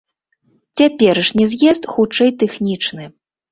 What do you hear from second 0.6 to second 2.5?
Цяперашні з'езд хутчэй